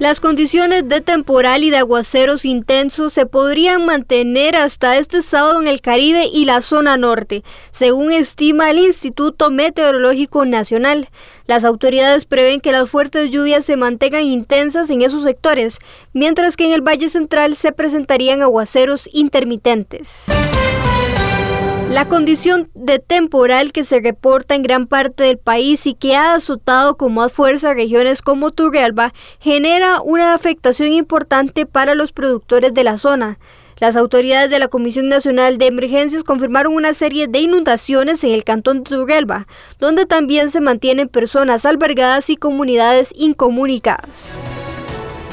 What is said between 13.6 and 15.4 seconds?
se mantengan intensas en esos